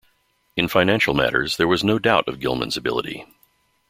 In 0.57 0.67
financial 0.67 1.13
matters, 1.13 1.57
there 1.57 1.67
was 1.67 1.83
no 1.83 1.99
doubt 1.99 2.27
of 2.27 2.39
Gilman's 2.39 2.75
ability. 2.75 3.23